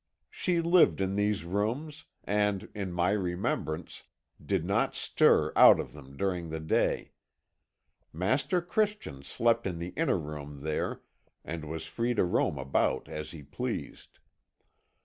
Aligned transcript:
She 0.31 0.61
lived 0.61 0.99
in 0.99 1.15
these 1.15 1.45
rooms, 1.45 2.05
and, 2.23 2.69
in 2.73 2.91
my 2.91 3.11
remembrance, 3.11 4.01
did 4.43 4.65
not 4.65 4.95
stir 4.95 5.53
out 5.55 5.79
of 5.79 5.93
them 5.93 6.17
during 6.17 6.49
the 6.49 6.59
day. 6.59 7.11
Master 8.11 8.63
Christian 8.63 9.21
slept 9.21 9.67
in 9.67 9.77
the 9.77 9.89
inner 9.89 10.17
room 10.17 10.61
there, 10.61 11.03
and 11.45 11.65
was 11.69 11.85
free 11.85 12.15
to 12.15 12.23
roam 12.23 12.57
about 12.57 13.07
as 13.07 13.29
he 13.29 13.43
pleased. 13.43 14.17